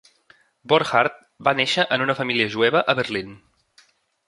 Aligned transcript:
Borchardt 0.71 1.19
va 1.49 1.53
néixer 1.59 1.85
en 1.97 2.05
una 2.07 2.17
família 2.23 2.49
jueva 2.57 2.85
a 2.95 2.99
Berlín. 3.03 3.39